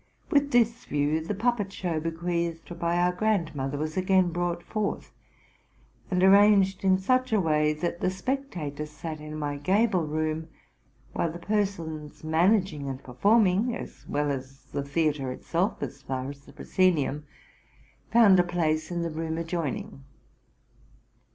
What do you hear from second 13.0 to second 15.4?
performing, as well as the theatre